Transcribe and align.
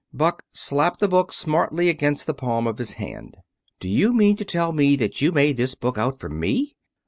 Buck 0.11 0.41
slapped 0.49 0.99
the 0.99 1.07
book 1.07 1.31
smartly 1.31 1.87
against 1.87 2.25
the 2.25 2.33
palm 2.33 2.65
of 2.65 2.79
his 2.79 2.93
hand. 2.93 3.37
"Do 3.79 3.87
you 3.87 4.13
mean 4.13 4.35
to 4.37 4.43
tell 4.43 4.71
me 4.71 4.95
that 4.95 5.21
you 5.21 5.31
made 5.31 5.57
this 5.57 5.75
book 5.75 5.99
out 5.99 6.19
for 6.19 6.27
me? 6.27 6.75